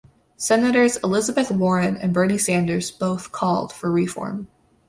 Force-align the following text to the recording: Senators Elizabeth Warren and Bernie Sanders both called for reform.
Senators 0.35 0.97
Elizabeth 1.03 1.51
Warren 1.51 1.95
and 1.95 2.11
Bernie 2.11 2.39
Sanders 2.39 2.89
both 2.89 3.31
called 3.31 3.71
for 3.71 3.91
reform. 3.91 4.47